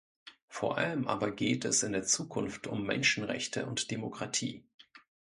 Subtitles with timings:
[0.47, 4.63] Vor allem aber geht es in der Zukunft um Menschenrechte und Demokratie.